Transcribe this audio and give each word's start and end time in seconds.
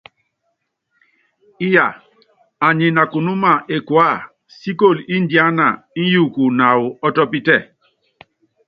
Íyaa, 1.65 1.91
anyi 2.67 2.87
nakunúma 2.95 3.51
ekuea, 3.75 4.15
síkoli 4.57 5.13
ndiána 5.23 5.67
íyuku 6.01 6.43
naawɔ 6.57 6.87
ɔ́tɔ́pítɛ. 7.07 7.57